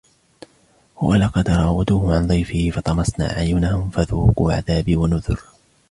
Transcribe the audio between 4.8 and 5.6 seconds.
وَنُذُرِ